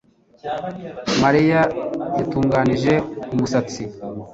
Mariya 1.21 1.61
yatunganije 2.17 2.93
umusatsi 3.33 3.83